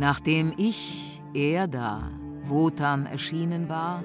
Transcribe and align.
Nachdem 0.00 0.54
ich, 0.56 1.22
er 1.34 1.68
da, 1.68 2.10
Wotan 2.44 3.04
erschienen 3.04 3.68
war 3.68 4.02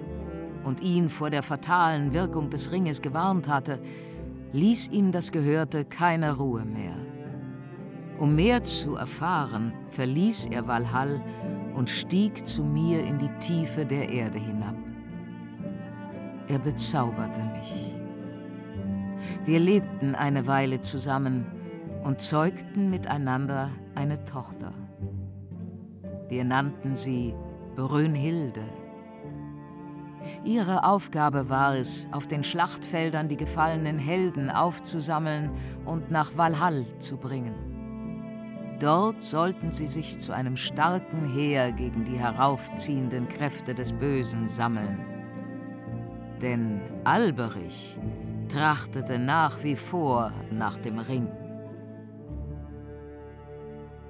und 0.66 0.82
ihn 0.82 1.08
vor 1.08 1.30
der 1.30 1.42
fatalen 1.42 2.12
Wirkung 2.12 2.50
des 2.50 2.74
Ringes 2.74 3.02
gewarnt 3.02 3.48
hatte, 3.48 3.80
ließ 4.52 4.90
ihn 4.90 5.14
das 5.14 5.32
Gehörte 5.32 5.86
keine 5.86 6.36
Ruhe 6.36 6.66
mehr. 6.66 6.98
Um 8.20 8.36
mehr 8.36 8.62
zu 8.62 8.98
erfahren, 8.98 9.72
verließ 9.88 10.48
er 10.48 10.68
Valhall 10.68 11.22
und 11.76 11.90
stieg 11.90 12.46
zu 12.46 12.66
mir 12.66 13.00
in 13.02 13.18
die 13.18 13.32
Tiefe 13.40 13.86
der 13.86 14.10
Erde 14.10 14.38
hinab. 14.38 14.76
Er 16.50 16.60
bezauberte 16.60 17.40
mich. 17.54 17.96
Wir 19.46 19.60
lebten 19.62 20.14
eine 20.14 20.46
Weile 20.46 20.82
zusammen 20.82 21.46
und 22.04 22.20
zeugten 22.20 22.90
miteinander 22.90 23.70
eine 23.96 24.26
Tochter. 24.26 24.74
Wir 26.28 26.44
nannten 26.44 26.96
sie 26.96 27.36
Brünnhilde. 27.76 28.64
Ihre 30.44 30.84
Aufgabe 30.84 31.50
war 31.50 31.76
es, 31.76 32.08
auf 32.12 32.28
den 32.28 32.44
Schlachtfeldern 32.44 33.30
die 33.30 33.38
gefallenen 33.38 34.00
Helden 34.00 34.50
aufzusammeln 34.50 35.52
und 35.86 36.10
nach 36.12 36.36
Valhall 36.36 36.86
zu 36.98 37.18
bringen. 37.18 37.54
Dort 38.80 39.24
sollten 39.24 39.72
sie 39.72 39.88
sich 39.88 40.20
zu 40.20 40.34
einem 40.34 40.58
starken 40.58 41.32
Heer 41.34 41.72
gegen 41.72 42.06
die 42.06 42.18
heraufziehenden 42.18 43.28
Kräfte 43.30 43.74
des 43.74 43.94
Bösen 43.94 44.50
sammeln. 44.50 45.00
Denn 46.42 46.82
Alberich 47.06 47.98
trachtete 48.50 49.18
nach 49.18 49.64
wie 49.64 49.76
vor 49.76 50.32
nach 50.52 50.78
dem 50.78 51.00
Ring. 51.00 51.28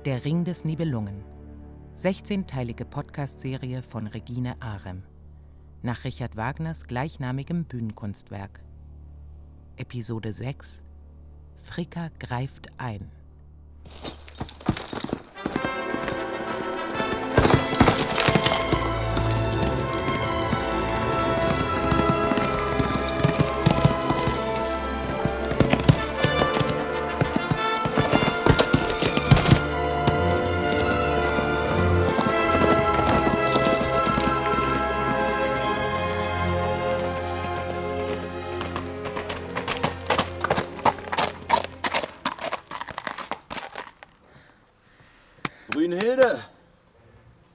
Der 0.05 0.25
Ring 0.25 0.43
des 0.43 0.65
Nibelungen. 0.65 1.34
16-teilige 1.95 2.83
Podcast-Serie 2.83 3.81
von 3.81 4.07
Regine 4.07 4.61
Arem. 4.61 5.03
Nach 5.81 6.03
Richard 6.03 6.35
Wagners 6.35 6.87
gleichnamigem 6.87 7.63
Bühnenkunstwerk. 7.63 8.61
Episode 9.77 10.33
6 10.33 10.83
Fricka 11.55 12.09
greift 12.19 12.67
ein. 12.81 13.09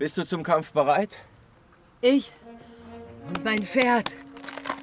Bist 0.00 0.16
du 0.16 0.26
zum 0.26 0.42
Kampf 0.42 0.72
bereit? 0.72 1.18
Ich 2.00 2.32
und 3.28 3.44
mein 3.44 3.62
Pferd 3.62 4.10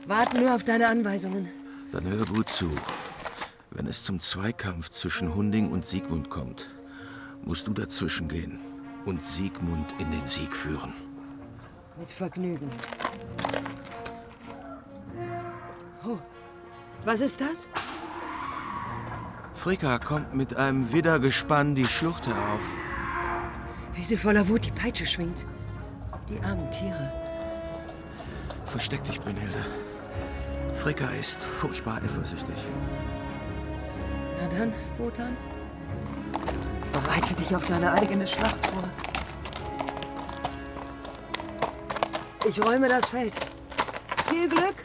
warten 0.05 0.39
nur 0.39 0.53
auf 0.53 0.63
deine 0.63 0.87
Anweisungen. 0.87 1.49
Dann 1.91 2.05
hör 2.05 2.23
gut 2.25 2.47
zu. 2.49 2.69
Wenn 3.71 3.87
es 3.87 4.03
zum 4.03 4.19
Zweikampf 4.19 4.89
zwischen 4.89 5.33
Hunding 5.33 5.71
und 5.71 5.87
Siegmund 5.87 6.29
kommt, 6.29 6.69
musst 7.41 7.65
du 7.65 7.73
dazwischen 7.73 8.27
gehen 8.27 8.59
und 9.05 9.25
Siegmund 9.25 9.95
in 9.97 10.11
den 10.11 10.27
Sieg 10.27 10.55
führen. 10.55 10.93
Mit 11.97 12.11
Vergnügen. 12.11 12.69
Oh, 16.05 16.19
was 17.03 17.21
ist 17.21 17.41
das? 17.41 17.67
Fricka 19.55 19.97
kommt 19.97 20.35
mit 20.35 20.55
einem 20.55 20.93
Widdergespann 20.93 21.73
die 21.73 21.87
Schlucht 21.87 22.27
herauf. 22.27 22.61
Wie 23.97 24.03
sie 24.03 24.15
voller 24.15 24.47
Wut 24.47 24.63
die 24.63 24.71
Peitsche 24.71 25.07
schwingt. 25.07 25.47
Die 26.29 26.39
armen 26.41 26.69
Tiere. 26.69 27.11
Versteck 28.65 29.03
dich, 29.03 29.19
Brünnhilde. 29.19 29.65
Fricka 30.75 31.09
ist 31.19 31.43
furchtbar 31.43 31.99
eifersüchtig. 32.03 32.55
Na 34.39 34.47
dann, 34.55 34.71
Wotan. 34.99 35.35
Bereite 36.91 37.33
dich 37.33 37.55
auf 37.55 37.65
deine 37.65 37.91
eigene 37.91 38.27
Schlacht 38.27 38.63
vor. 38.67 38.83
Ich 42.47 42.63
räume 42.63 42.87
das 42.87 43.09
Feld. 43.09 43.33
Viel 44.29 44.47
Glück! 44.47 44.75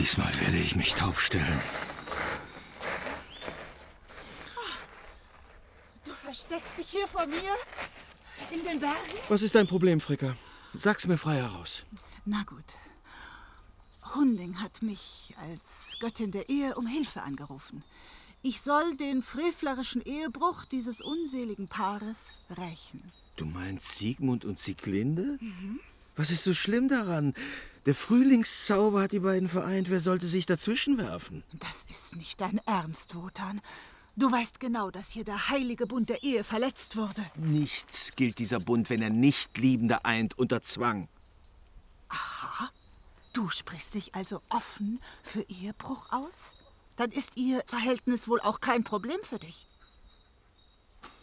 Diesmal 0.00 0.32
werde 0.40 0.56
ich 0.56 0.74
mich 0.76 0.94
taub 0.94 1.20
stellen. 1.20 1.58
Du 6.06 6.12
versteckst 6.12 6.78
dich 6.78 6.88
hier 6.88 7.06
vor 7.06 7.26
mir? 7.26 7.52
In 8.50 8.64
den 8.64 8.80
Bergen? 8.80 8.96
Was 9.28 9.42
ist 9.42 9.54
dein 9.54 9.66
Problem, 9.66 10.00
Fricka? 10.00 10.36
Sag's 10.72 11.06
mir 11.06 11.18
frei 11.18 11.36
heraus. 11.36 11.84
Na 12.24 12.44
gut. 12.44 12.64
Hunding 14.14 14.62
hat 14.62 14.80
mich 14.80 15.34
als 15.38 15.98
Göttin 16.00 16.30
der 16.30 16.48
Ehe 16.48 16.76
um 16.76 16.86
Hilfe 16.86 17.20
angerufen. 17.20 17.84
Ich 18.40 18.62
soll 18.62 18.96
den 18.96 19.20
frevlerischen 19.20 20.00
Ehebruch 20.00 20.64
dieses 20.64 21.02
unseligen 21.02 21.68
Paares 21.68 22.32
rächen. 22.56 23.02
Du 23.36 23.44
meinst 23.44 23.98
Siegmund 23.98 24.46
und 24.46 24.60
Sieglinde? 24.60 25.38
Was 26.16 26.30
ist 26.30 26.44
so 26.44 26.54
schlimm 26.54 26.88
daran? 26.88 27.34
Der 27.86 27.94
Frühlingszauber 27.94 29.02
hat 29.02 29.12
die 29.12 29.20
beiden 29.20 29.48
vereint. 29.48 29.90
Wer 29.90 30.00
sollte 30.00 30.26
sich 30.26 30.46
dazwischenwerfen? 30.46 31.42
Das 31.52 31.84
ist 31.84 32.16
nicht 32.16 32.40
dein 32.40 32.60
Ernst, 32.66 33.14
Wotan. 33.14 33.60
Du 34.16 34.30
weißt 34.30 34.60
genau, 34.60 34.90
dass 34.90 35.10
hier 35.10 35.24
der 35.24 35.48
heilige 35.48 35.86
Bund 35.86 36.10
der 36.10 36.22
Ehe 36.22 36.44
verletzt 36.44 36.96
wurde. 36.96 37.24
Nichts 37.36 38.12
gilt 38.16 38.38
dieser 38.38 38.60
Bund, 38.60 38.90
wenn 38.90 39.00
er 39.00 39.10
nicht 39.10 39.56
Liebende 39.56 40.04
eint 40.04 40.38
unter 40.38 40.60
Zwang. 40.62 41.08
Du 43.32 43.48
sprichst 43.48 43.94
dich 43.94 44.14
also 44.14 44.42
offen 44.48 45.00
für 45.22 45.42
Ehebruch 45.42 46.10
aus? 46.10 46.52
Dann 46.96 47.12
ist 47.12 47.36
ihr 47.36 47.62
Verhältnis 47.64 48.28
wohl 48.28 48.40
auch 48.40 48.60
kein 48.60 48.84
Problem 48.84 49.20
für 49.22 49.38
dich. 49.38 49.68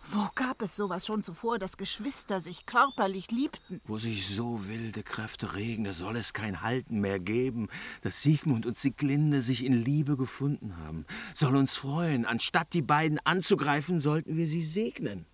Wo 0.09 0.29
gab 0.35 0.61
es 0.61 0.75
sowas 0.75 1.05
schon 1.05 1.21
zuvor, 1.21 1.59
dass 1.59 1.75
Geschwister 1.75 2.39
sich 2.39 2.65
körperlich 2.65 3.29
liebten? 3.29 3.81
Wo 3.85 3.97
sich 3.97 4.27
so 4.27 4.65
wilde 4.67 5.03
Kräfte 5.03 5.53
regen, 5.53 5.83
da 5.83 5.91
soll 5.91 6.15
es 6.15 6.31
kein 6.31 6.61
Halten 6.61 7.01
mehr 7.01 7.19
geben, 7.19 7.67
dass 8.01 8.21
Siegmund 8.21 8.65
und 8.65 8.77
Sieglinde 8.77 9.41
sich 9.41 9.65
in 9.65 9.73
Liebe 9.73 10.15
gefunden 10.15 10.77
haben. 10.77 11.05
Soll 11.33 11.57
uns 11.57 11.75
freuen, 11.75 12.25
anstatt 12.25 12.73
die 12.73 12.81
beiden 12.81 13.19
anzugreifen, 13.25 13.99
sollten 13.99 14.37
wir 14.37 14.47
sie 14.47 14.63
segnen. 14.63 15.25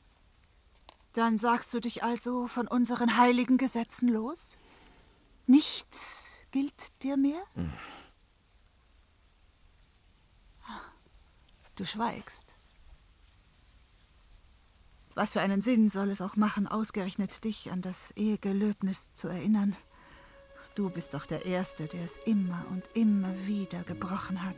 Dann 1.13 1.38
sagst 1.38 1.72
du 1.75 1.79
dich 1.79 2.03
also 2.03 2.47
von 2.47 2.67
unseren 2.67 3.17
heiligen 3.17 3.57
Gesetzen 3.57 4.07
los? 4.07 4.57
Nichts 5.45 6.39
gilt 6.50 7.03
dir 7.03 7.18
mehr? 7.18 7.44
Du 11.75 11.86
schweigst. 11.86 12.52
Was 15.15 15.33
für 15.33 15.42
einen 15.42 15.62
Sinn 15.62 15.89
soll 15.89 16.10
es 16.10 16.21
auch 16.21 16.36
machen, 16.36 16.68
ausgerechnet 16.68 17.44
dich 17.44 17.71
an 17.71 17.81
das 17.81 18.12
Ehegelöbnis 18.12 19.13
zu 19.13 19.27
erinnern? 19.27 19.75
Du 20.74 20.89
bist 20.89 21.13
doch 21.13 21.27
der 21.27 21.45
Erste, 21.45 21.86
der 21.86 22.04
es 22.04 22.18
immer 22.25 22.65
und 22.71 22.83
immer 22.95 23.31
wieder 23.45 23.83
gebrochen 23.83 24.44
hat. 24.44 24.56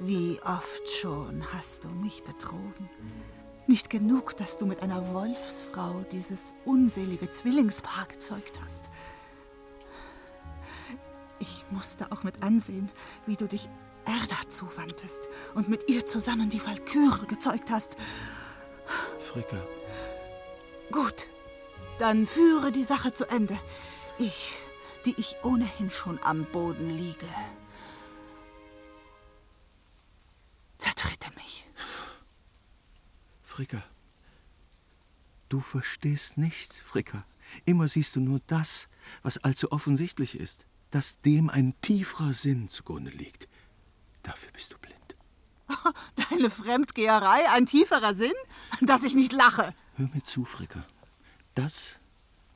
Wie 0.00 0.40
oft 0.42 0.88
schon 1.00 1.44
hast 1.52 1.84
du 1.84 1.88
mich 1.88 2.24
betrogen? 2.24 2.88
Nicht 3.66 3.90
genug, 3.90 4.36
dass 4.38 4.56
du 4.56 4.64
mit 4.64 4.80
einer 4.80 5.12
Wolfsfrau 5.12 6.04
dieses 6.10 6.54
unselige 6.64 7.30
Zwillingspaar 7.30 8.06
gezeugt 8.06 8.58
hast. 8.64 8.88
Ich 11.40 11.64
musste 11.70 12.10
auch 12.10 12.22
mit 12.22 12.42
ansehen, 12.42 12.90
wie 13.26 13.36
du 13.36 13.46
dich 13.46 13.68
Erda 14.06 14.48
zuwandtest 14.48 15.28
und 15.54 15.68
mit 15.68 15.90
ihr 15.90 16.06
zusammen 16.06 16.48
die 16.48 16.64
Walküre 16.64 17.26
gezeugt 17.26 17.70
hast. 17.70 17.98
Fricka, 19.34 19.66
Gut, 20.92 21.26
dann 21.98 22.24
führe 22.24 22.70
die 22.70 22.84
Sache 22.84 23.12
zu 23.12 23.24
Ende. 23.28 23.58
Ich, 24.16 24.52
die 25.04 25.14
ich 25.18 25.34
ohnehin 25.42 25.90
schon 25.90 26.22
am 26.22 26.44
Boden 26.44 26.96
liege. 26.96 27.26
Zertrete 30.78 31.30
mich. 31.34 31.66
Fricka, 33.42 33.82
Du 35.48 35.58
verstehst 35.58 36.38
nichts, 36.38 36.78
Fricker. 36.78 37.24
Immer 37.64 37.88
siehst 37.88 38.14
du 38.14 38.20
nur 38.20 38.40
das, 38.46 38.88
was 39.24 39.38
allzu 39.38 39.72
offensichtlich 39.72 40.38
ist, 40.38 40.64
dass 40.92 41.20
dem 41.22 41.50
ein 41.50 41.74
tieferer 41.80 42.34
Sinn 42.34 42.68
zugrunde 42.68 43.10
liegt. 43.10 43.48
Dafür 44.22 44.52
bist 44.52 44.72
du 44.72 44.78
blind. 44.78 45.03
Deine 46.30 46.50
Fremdgeherei, 46.50 47.50
ein 47.52 47.66
tieferer 47.66 48.14
Sinn? 48.14 48.32
Dass 48.80 49.04
ich 49.04 49.14
nicht 49.14 49.32
lache. 49.32 49.74
Hör 49.96 50.08
mir 50.12 50.22
zu, 50.22 50.44
Fricker. 50.44 50.84
Das, 51.54 51.98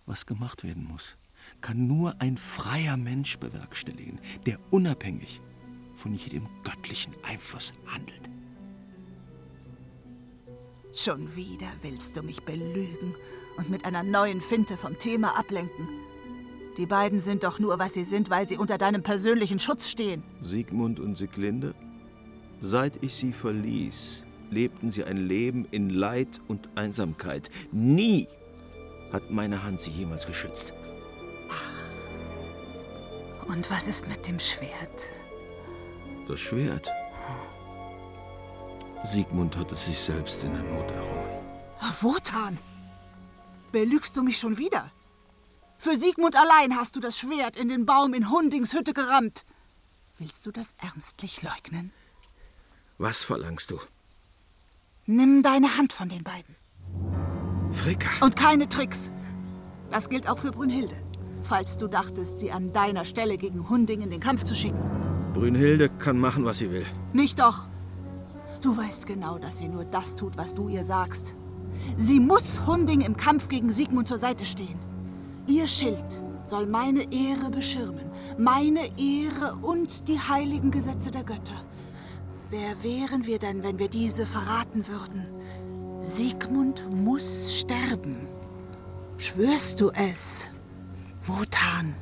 was 0.06 0.26
gemacht 0.26 0.64
werden 0.64 0.84
muss, 0.84 1.16
kann 1.60 1.86
nur 1.86 2.20
ein 2.20 2.36
freier 2.36 2.96
Mensch 2.96 3.38
bewerkstelligen, 3.38 4.20
der 4.46 4.58
unabhängig 4.70 5.40
von 5.96 6.14
jedem 6.14 6.48
göttlichen 6.64 7.14
Einfluss 7.22 7.72
handelt. 7.86 8.28
Schon 10.94 11.34
wieder 11.36 11.68
willst 11.82 12.16
du 12.16 12.22
mich 12.22 12.42
belügen 12.42 13.14
und 13.56 13.70
mit 13.70 13.84
einer 13.84 14.02
neuen 14.02 14.40
Finte 14.40 14.76
vom 14.76 14.98
Thema 14.98 15.38
ablenken. 15.38 15.88
Die 16.76 16.86
beiden 16.86 17.20
sind 17.20 17.42
doch 17.42 17.58
nur, 17.58 17.78
was 17.78 17.94
sie 17.94 18.04
sind, 18.04 18.30
weil 18.30 18.48
sie 18.48 18.56
unter 18.56 18.78
deinem 18.78 19.02
persönlichen 19.02 19.58
Schutz 19.58 19.88
stehen. 19.88 20.22
Siegmund 20.40 21.00
und 21.00 21.16
Sieglinde, 21.18 21.74
seit 22.60 23.02
ich 23.02 23.14
sie 23.14 23.32
verließ, 23.32 24.24
lebten 24.50 24.90
sie 24.90 25.04
ein 25.04 25.16
Leben 25.16 25.66
in 25.70 25.90
Leid 25.90 26.40
und 26.48 26.68
Einsamkeit. 26.74 27.50
Nie 27.72 28.28
hat 29.12 29.30
meine 29.30 29.62
Hand 29.62 29.80
sie 29.80 29.90
jemals 29.90 30.26
geschützt. 30.26 30.72
Und 33.46 33.70
was 33.70 33.86
ist 33.86 34.06
mit 34.08 34.26
dem 34.26 34.38
Schwert? 34.38 35.02
Das 36.26 36.38
Schwert? 36.38 36.90
Siegmund 39.04 39.56
hat 39.56 39.72
es 39.72 39.86
sich 39.86 39.98
selbst 39.98 40.44
in 40.44 40.52
der 40.52 40.62
Not 40.62 40.90
errungen. 40.90 41.38
Wotan! 42.00 42.58
Belügst 43.72 44.16
du 44.16 44.22
mich 44.22 44.38
schon 44.38 44.58
wieder? 44.58 44.90
Für 45.78 45.96
Siegmund 45.96 46.36
allein 46.36 46.76
hast 46.76 46.96
du 46.96 47.00
das 47.00 47.18
Schwert 47.18 47.56
in 47.56 47.68
den 47.68 47.86
Baum 47.86 48.12
in 48.12 48.30
Hundings 48.30 48.74
Hütte 48.74 48.92
gerammt. 48.92 49.44
Willst 50.18 50.44
du 50.44 50.50
das 50.50 50.74
ernstlich 50.78 51.42
leugnen? 51.42 51.92
Was 53.00 53.22
verlangst 53.22 53.70
du? 53.70 53.78
Nimm 55.06 55.44
deine 55.44 55.76
Hand 55.78 55.92
von 55.92 56.08
den 56.08 56.24
beiden. 56.24 56.56
Fricka! 57.72 58.08
Und 58.24 58.34
keine 58.34 58.68
Tricks. 58.68 59.12
Das 59.88 60.08
gilt 60.08 60.28
auch 60.28 60.38
für 60.38 60.50
Brünnhilde, 60.50 60.96
falls 61.44 61.76
du 61.76 61.86
dachtest, 61.86 62.40
sie 62.40 62.50
an 62.50 62.72
deiner 62.72 63.04
Stelle 63.04 63.38
gegen 63.38 63.68
Hunding 63.68 64.02
in 64.02 64.10
den 64.10 64.18
Kampf 64.18 64.42
zu 64.42 64.56
schicken. 64.56 64.80
Brünnhilde 65.32 65.88
kann 65.88 66.18
machen, 66.18 66.44
was 66.44 66.58
sie 66.58 66.72
will. 66.72 66.86
Nicht 67.12 67.38
doch. 67.38 67.68
Du 68.62 68.76
weißt 68.76 69.06
genau, 69.06 69.38
dass 69.38 69.58
sie 69.58 69.68
nur 69.68 69.84
das 69.84 70.16
tut, 70.16 70.36
was 70.36 70.52
du 70.52 70.68
ihr 70.68 70.84
sagst. 70.84 71.34
Sie 71.96 72.18
muss 72.18 72.66
Hunding 72.66 73.02
im 73.02 73.16
Kampf 73.16 73.48
gegen 73.48 73.70
Siegmund 73.72 74.08
zur 74.08 74.18
Seite 74.18 74.44
stehen. 74.44 74.78
Ihr 75.46 75.68
Schild 75.68 76.20
soll 76.44 76.66
meine 76.66 77.12
Ehre 77.12 77.50
beschirmen, 77.50 78.10
meine 78.36 78.90
Ehre 78.98 79.56
und 79.62 80.08
die 80.08 80.18
heiligen 80.18 80.72
Gesetze 80.72 81.12
der 81.12 81.22
Götter. 81.22 81.64
Wer 82.50 82.82
wären 82.82 83.26
wir 83.26 83.38
denn, 83.38 83.62
wenn 83.62 83.78
wir 83.78 83.88
diese 83.88 84.24
verraten 84.24 84.86
würden? 84.88 85.26
Siegmund 86.00 86.90
muss 86.90 87.58
sterben. 87.58 88.26
Schwörst 89.18 89.80
du 89.80 89.90
es, 89.90 90.46
Wotan? 91.26 91.94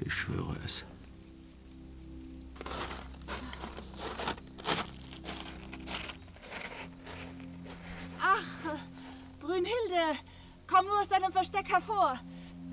Ich 0.00 0.12
schwöre 0.12 0.54
es. 0.62 0.84
Ach, 8.20 8.76
Brünnhilde, 9.40 9.72
komm 10.66 10.84
nur 10.84 11.00
aus 11.00 11.08
deinem 11.08 11.32
Versteck 11.32 11.66
hervor. 11.72 12.20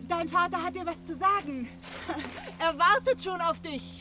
Dein 0.09 0.27
Vater 0.27 0.61
hat 0.61 0.75
dir 0.75 0.85
was 0.85 1.01
zu 1.05 1.15
sagen. 1.15 1.69
Er 2.59 2.77
wartet 2.77 3.21
schon 3.21 3.39
auf 3.39 3.59
dich. 3.61 3.96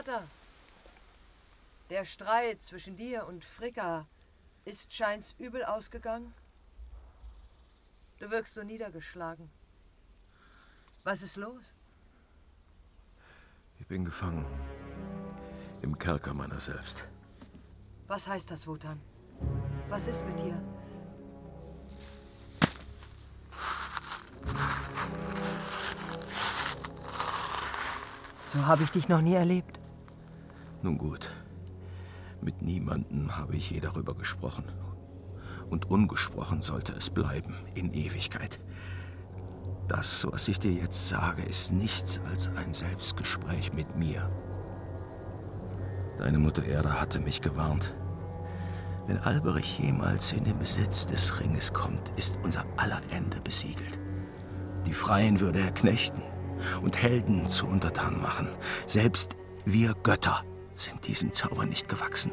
Vater, 0.00 0.22
der 1.90 2.06
Streit 2.06 2.62
zwischen 2.62 2.96
dir 2.96 3.26
und 3.26 3.44
Fricka 3.44 4.06
ist 4.64 4.94
scheint's 4.94 5.34
übel 5.38 5.62
ausgegangen? 5.62 6.32
Du 8.18 8.30
wirkst 8.30 8.54
so 8.54 8.62
niedergeschlagen. 8.62 9.50
Was 11.04 11.22
ist 11.22 11.36
los? 11.36 11.74
Ich 13.78 13.86
bin 13.88 14.06
gefangen. 14.06 14.46
Im 15.82 15.98
Kerker 15.98 16.32
meiner 16.32 16.60
selbst. 16.60 17.04
Was 18.06 18.26
heißt 18.26 18.50
das, 18.50 18.66
Wotan? 18.66 18.98
Was 19.90 20.08
ist 20.08 20.24
mit 20.24 20.38
dir? 20.38 20.58
So 28.46 28.66
habe 28.66 28.82
ich 28.82 28.90
dich 28.90 29.10
noch 29.10 29.20
nie 29.20 29.34
erlebt. 29.34 29.79
Nun 30.82 30.96
gut. 30.96 31.30
Mit 32.40 32.62
niemandem 32.62 33.36
habe 33.36 33.56
ich 33.56 33.70
je 33.70 33.80
darüber 33.80 34.14
gesprochen. 34.14 34.64
Und 35.68 35.90
ungesprochen 35.90 36.62
sollte 36.62 36.92
es 36.92 37.10
bleiben, 37.10 37.54
in 37.74 37.92
Ewigkeit. 37.92 38.58
Das, 39.88 40.26
was 40.30 40.48
ich 40.48 40.58
dir 40.58 40.72
jetzt 40.72 41.08
sage, 41.08 41.42
ist 41.42 41.72
nichts 41.72 42.18
als 42.30 42.48
ein 42.56 42.72
Selbstgespräch 42.72 43.72
mit 43.72 43.96
mir. 43.96 44.30
Deine 46.18 46.38
Mutter 46.38 46.64
Erde 46.64 47.00
hatte 47.00 47.20
mich 47.20 47.40
gewarnt. 47.40 47.94
Wenn 49.06 49.18
Alberich 49.18 49.78
jemals 49.78 50.32
in 50.32 50.44
den 50.44 50.58
Besitz 50.58 51.06
des 51.06 51.40
Ringes 51.40 51.72
kommt, 51.72 52.12
ist 52.16 52.38
unser 52.42 52.64
aller 52.76 53.02
Ende 53.10 53.40
besiegelt. 53.40 53.98
Die 54.86 54.94
Freien 54.94 55.40
würde 55.40 55.60
er 55.60 55.72
knechten 55.72 56.22
und 56.82 56.96
Helden 57.02 57.48
zu 57.48 57.66
Untertanen 57.66 58.22
machen. 58.22 58.48
Selbst 58.86 59.36
wir 59.64 59.94
Götter 60.02 60.44
sind 60.82 61.06
diesem 61.06 61.32
Zauber 61.32 61.66
nicht 61.66 61.88
gewachsen. 61.88 62.32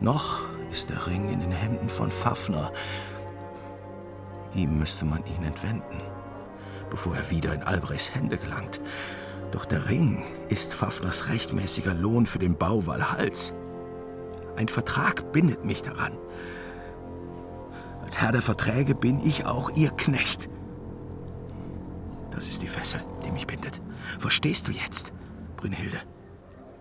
Noch 0.00 0.40
ist 0.70 0.90
der 0.90 1.06
Ring 1.06 1.28
in 1.28 1.40
den 1.40 1.52
Händen 1.52 1.88
von 1.88 2.10
Fafner. 2.10 2.72
Ihm 4.54 4.78
müsste 4.78 5.04
man 5.04 5.24
ihn 5.26 5.44
entwenden, 5.44 6.00
bevor 6.90 7.16
er 7.16 7.30
wieder 7.30 7.54
in 7.54 7.62
Albrechts 7.62 8.14
Hände 8.14 8.38
gelangt. 8.38 8.80
Doch 9.52 9.64
der 9.64 9.88
Ring 9.88 10.24
ist 10.48 10.74
Fafners 10.74 11.28
rechtmäßiger 11.28 11.94
Lohn 11.94 12.26
für 12.26 12.38
den 12.38 12.56
Bau 12.56 12.86
Walhalls. 12.86 13.54
Ein 14.56 14.68
Vertrag 14.68 15.32
bindet 15.32 15.64
mich 15.64 15.82
daran. 15.82 16.12
Als 18.02 18.20
Herr 18.20 18.32
der 18.32 18.42
Verträge 18.42 18.94
bin 18.94 19.20
ich 19.20 19.46
auch 19.46 19.70
ihr 19.76 19.90
Knecht. 19.90 20.48
Das 22.30 22.48
ist 22.48 22.62
die 22.62 22.68
Fessel, 22.68 23.00
die 23.24 23.30
mich 23.30 23.46
bindet. 23.46 23.80
Verstehst 24.18 24.68
du 24.68 24.72
jetzt, 24.72 25.12
Brünnhilde? 25.56 25.98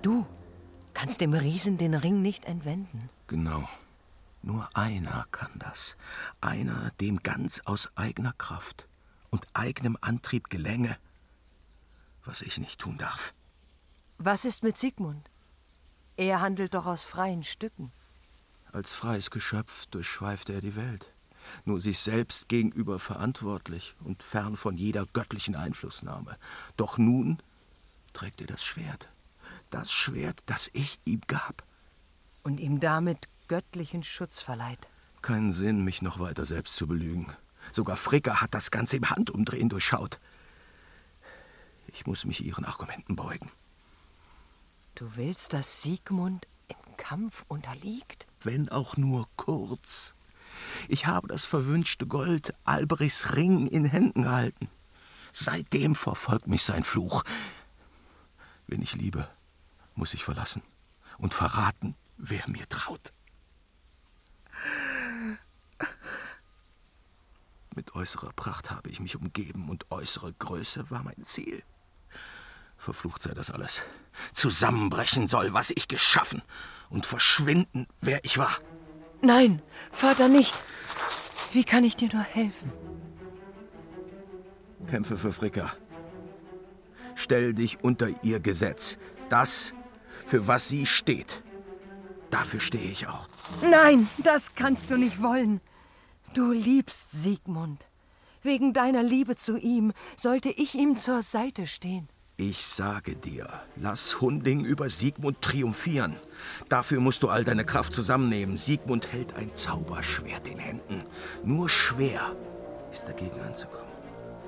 Du 0.01 0.25
kannst 0.93 1.21
dem 1.21 1.33
Riesen 1.33 1.77
den 1.77 1.93
Ring 1.93 2.21
nicht 2.21 2.45
entwenden. 2.45 3.09
Genau. 3.27 3.67
Nur 4.41 4.69
einer 4.73 5.25
kann 5.31 5.51
das. 5.55 5.95
Einer, 6.41 6.91
dem 6.99 7.23
ganz 7.23 7.61
aus 7.65 7.89
eigener 7.95 8.33
Kraft 8.33 8.87
und 9.29 9.47
eigenem 9.53 9.97
Antrieb 10.01 10.49
gelänge, 10.49 10.97
was 12.25 12.41
ich 12.41 12.57
nicht 12.57 12.79
tun 12.79 12.97
darf. 12.97 13.33
Was 14.17 14.45
ist 14.45 14.63
mit 14.63 14.77
Sigmund? 14.77 15.29
Er 16.17 16.41
handelt 16.41 16.73
doch 16.73 16.85
aus 16.85 17.03
freien 17.03 17.43
Stücken. 17.43 17.91
Als 18.71 18.93
freies 18.93 19.31
Geschöpf 19.31 19.85
durchschweifte 19.87 20.53
er 20.53 20.61
die 20.61 20.75
Welt, 20.75 21.09
nur 21.65 21.79
sich 21.79 21.99
selbst 21.99 22.49
gegenüber 22.49 22.99
verantwortlich 22.99 23.95
und 24.03 24.23
fern 24.23 24.55
von 24.55 24.77
jeder 24.77 25.05
göttlichen 25.05 25.55
Einflussnahme. 25.55 26.37
Doch 26.77 26.97
nun 26.97 27.41
trägt 28.13 28.41
er 28.41 28.47
das 28.47 28.63
Schwert, 28.63 29.09
das 29.73 29.91
Schwert, 29.91 30.41
das 30.45 30.69
ich 30.73 30.99
ihm 31.05 31.21
gab. 31.27 31.63
Und 32.43 32.59
ihm 32.59 32.79
damit 32.79 33.27
göttlichen 33.47 34.03
Schutz 34.03 34.39
verleiht. 34.39 34.87
Keinen 35.21 35.51
Sinn, 35.51 35.83
mich 35.83 36.01
noch 36.01 36.19
weiter 36.19 36.45
selbst 36.45 36.75
zu 36.75 36.87
belügen. 36.87 37.27
Sogar 37.71 37.95
Fricker 37.95 38.41
hat 38.41 38.53
das 38.53 38.71
Ganze 38.71 38.97
im 38.97 39.09
Handumdrehen 39.09 39.69
durchschaut. 39.69 40.19
Ich 41.87 42.05
muss 42.05 42.25
mich 42.25 42.43
ihren 42.43 42.65
Argumenten 42.65 43.15
beugen. 43.15 43.51
Du 44.95 45.15
willst, 45.15 45.53
dass 45.53 45.81
Siegmund 45.81 46.45
im 46.67 46.97
Kampf 46.97 47.45
unterliegt? 47.47 48.27
Wenn 48.41 48.69
auch 48.69 48.97
nur 48.97 49.27
kurz. 49.37 50.13
Ich 50.87 51.07
habe 51.07 51.27
das 51.27 51.45
verwünschte 51.45 52.05
Gold 52.05 52.53
Alberichs 52.63 53.35
Ring 53.35 53.67
in 53.67 53.85
Händen 53.85 54.23
gehalten. 54.23 54.69
Seitdem 55.31 55.95
verfolgt 55.95 56.47
mich 56.47 56.63
sein 56.63 56.83
Fluch. 56.83 57.23
Wen 58.67 58.81
ich 58.81 58.95
liebe, 58.95 59.27
muss 59.95 60.13
ich 60.13 60.23
verlassen 60.23 60.61
und 61.17 61.33
verraten, 61.33 61.95
wer 62.17 62.47
mir 62.49 62.67
traut. 62.69 63.13
Mit 67.75 67.95
äußerer 67.95 68.31
Pracht 68.33 68.71
habe 68.71 68.89
ich 68.89 68.99
mich 68.99 69.15
umgeben 69.15 69.69
und 69.69 69.89
äußere 69.91 70.33
Größe 70.33 70.89
war 70.91 71.03
mein 71.03 71.23
Ziel. 71.23 71.63
Verflucht 72.77 73.21
sei 73.21 73.33
das 73.33 73.49
alles. 73.49 73.81
Zusammenbrechen 74.33 75.27
soll, 75.27 75.53
was 75.53 75.71
ich 75.71 75.87
geschaffen, 75.87 76.43
und 76.89 77.05
verschwinden, 77.05 77.87
wer 78.01 78.23
ich 78.23 78.37
war. 78.37 78.59
Nein, 79.21 79.61
Vater, 79.91 80.27
nicht. 80.27 80.53
Wie 81.51 81.63
kann 81.63 81.83
ich 81.83 81.95
dir 81.95 82.09
nur 82.13 82.23
helfen? 82.23 82.71
Kämpfe 84.87 85.17
für 85.17 85.33
Fricka. 85.33 85.73
Stell 87.15 87.53
dich 87.53 87.83
unter 87.83 88.09
ihr 88.23 88.39
Gesetz. 88.39 88.97
Das, 89.29 89.73
für 90.27 90.47
was 90.47 90.69
sie 90.69 90.85
steht. 90.85 91.43
Dafür 92.29 92.59
stehe 92.59 92.91
ich 92.91 93.07
auch. 93.07 93.29
Nein, 93.61 94.09
das 94.17 94.55
kannst 94.55 94.89
du 94.89 94.97
nicht 94.97 95.21
wollen. 95.21 95.61
Du 96.33 96.51
liebst 96.51 97.11
Siegmund. 97.11 97.87
Wegen 98.41 98.73
deiner 98.73 99.03
Liebe 99.03 99.35
zu 99.35 99.57
ihm 99.57 99.93
sollte 100.17 100.49
ich 100.49 100.75
ihm 100.75 100.97
zur 100.97 101.21
Seite 101.21 101.67
stehen. 101.67 102.09
Ich 102.35 102.65
sage 102.65 103.15
dir, 103.15 103.47
lass 103.75 104.19
Hunding 104.19 104.65
über 104.65 104.89
Siegmund 104.89 105.41
triumphieren. 105.41 106.15
Dafür 106.67 106.99
musst 106.99 107.21
du 107.21 107.29
all 107.29 107.43
deine 107.43 107.63
Kraft 107.63 107.93
zusammennehmen. 107.93 108.57
Siegmund 108.57 109.13
hält 109.13 109.35
ein 109.35 109.53
Zauberschwert 109.53 110.47
in 110.47 110.57
Händen. 110.57 111.03
Nur 111.45 111.69
schwer 111.69 112.35
ist 112.91 113.07
dagegen 113.07 113.39
anzukommen. 113.41 113.93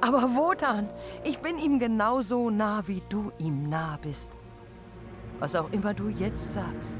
Aber 0.01 0.35
Wotan, 0.35 0.89
ich 1.23 1.37
bin 1.39 1.59
ihm 1.59 1.79
genauso 1.79 2.49
nah, 2.49 2.87
wie 2.87 3.03
du 3.07 3.31
ihm 3.37 3.69
nah 3.69 3.97
bist. 4.01 4.31
Was 5.39 5.55
auch 5.55 5.71
immer 5.71 5.93
du 5.93 6.09
jetzt 6.09 6.53
sagst. 6.53 6.97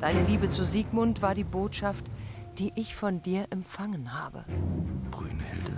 Deine 0.00 0.22
Liebe 0.22 0.48
zu 0.48 0.64
Siegmund 0.64 1.20
war 1.20 1.34
die 1.34 1.44
Botschaft, 1.44 2.04
die 2.58 2.72
ich 2.74 2.94
von 2.94 3.22
dir 3.22 3.46
empfangen 3.50 4.12
habe. 4.14 4.44
Brünnhilde, 5.10 5.72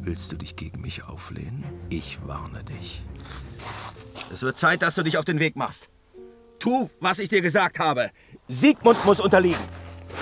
willst 0.00 0.30
du 0.32 0.36
dich 0.36 0.56
gegen 0.56 0.80
mich 0.80 1.04
auflehnen? 1.04 1.64
Ich 1.88 2.26
warne 2.26 2.64
dich. 2.64 3.02
Es 4.32 4.42
wird 4.42 4.58
Zeit, 4.58 4.82
dass 4.82 4.94
du 4.94 5.02
dich 5.02 5.18
auf 5.18 5.24
den 5.24 5.40
Weg 5.40 5.56
machst. 5.56 5.88
Tu, 6.58 6.90
was 7.00 7.18
ich 7.18 7.28
dir 7.28 7.40
gesagt 7.40 7.78
habe. 7.78 8.10
Siegmund 8.48 9.04
muss 9.04 9.20
unterliegen. 9.20 9.64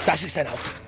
Das 0.06 0.22
ist 0.22 0.36
dein 0.36 0.46
Auftrag. 0.48 0.83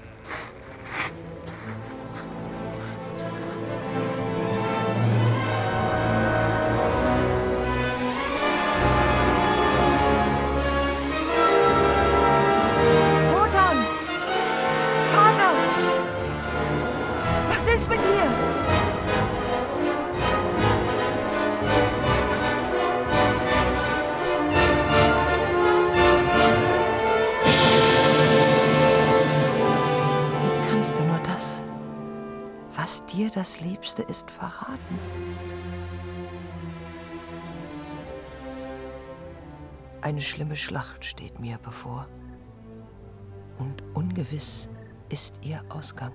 Das 33.46 33.60
Liebste 33.60 34.02
ist, 34.02 34.28
verraten? 34.28 34.98
Eine 40.00 40.20
schlimme 40.20 40.56
Schlacht 40.56 41.04
steht 41.04 41.38
mir 41.38 41.56
bevor 41.58 42.08
und 43.58 43.84
ungewiss 43.94 44.68
ist 45.10 45.38
ihr 45.42 45.64
Ausgang. 45.68 46.12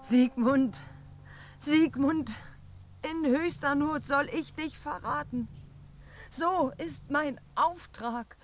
Siegmund, 0.00 0.80
Siegmund, 1.58 2.30
in 3.02 3.30
höchster 3.30 3.74
Not 3.74 4.06
soll 4.06 4.26
ich 4.32 4.54
dich 4.54 4.78
verraten. 4.78 5.48
So 6.34 6.72
ist 6.78 7.10
mein 7.10 7.38
Auftrag. 7.56 8.38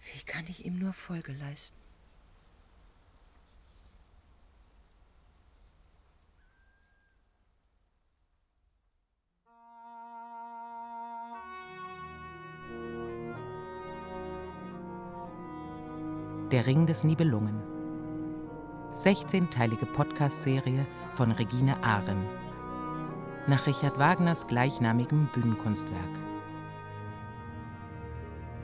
Wie 0.00 0.22
kann 0.22 0.46
ich 0.48 0.64
ihm 0.64 0.78
nur 0.78 0.94
Folge 0.94 1.32
leisten? 1.32 1.76
Der 16.50 16.66
Ring 16.66 16.86
des 16.86 17.04
Nibelungen. 17.04 17.62
16-teilige 18.92 19.84
Podcast-Serie 19.84 20.86
von 21.12 21.32
Regine 21.32 21.76
Ahren. 21.84 22.49
Nach 23.50 23.66
Richard 23.66 23.98
Wagners 23.98 24.46
gleichnamigem 24.46 25.28
Bühnenkunstwerk. 25.34 26.20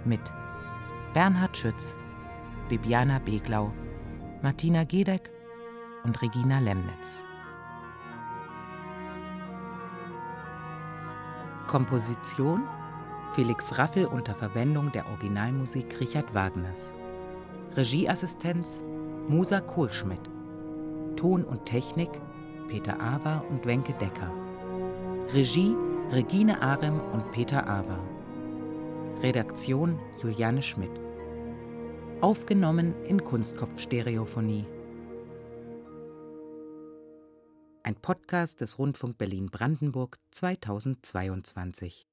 Mit 0.05 0.21
Bernhard 1.12 1.57
Schütz, 1.57 1.99
Bibiana 2.69 3.19
Beglau, 3.19 3.73
Martina 4.43 4.85
Gedeck 4.85 5.33
und 6.05 6.23
Regina 6.23 6.61
Lemnitz. 6.61 7.25
Komposition 11.66 12.62
Felix 13.33 13.76
Raffel 13.81 14.07
unter 14.07 14.35
Verwendung 14.35 14.93
der 14.93 15.09
Originalmusik 15.09 15.99
Richard 15.99 16.33
Wagners. 16.33 16.95
Regieassistenz 17.76 18.85
Musa 19.26 19.61
Kohlschmidt. 19.61 20.31
Ton 21.16 21.43
und 21.43 21.64
Technik 21.64 22.11
Peter 22.69 23.00
Awa 23.00 23.38
und 23.50 23.66
Wenke 23.66 23.93
Decker. 23.95 24.46
Regie 25.35 25.75
Regine 26.12 26.62
Arem 26.62 27.00
und 27.12 27.33
Peter 27.33 27.66
Awa. 27.66 27.99
Redaktion 29.23 29.99
Juliane 30.23 30.62
Schmidt. 30.62 31.00
Aufgenommen 32.21 32.95
in 33.06 33.25
Kunstkopf-Stereophonie. 33.25 34.64
Ein 37.83 37.97
Podcast 37.97 38.61
des 38.61 38.78
Rundfunk 38.78 39.18
Berlin-Brandenburg 39.18 40.16
2022. 40.30 42.06